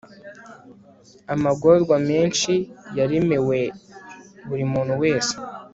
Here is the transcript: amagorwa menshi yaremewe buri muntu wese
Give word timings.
amagorwa 1.33 1.95
menshi 2.09 2.53
yaremewe 2.97 3.59
buri 4.47 4.63
muntu 4.73 4.93
wese 5.01 5.33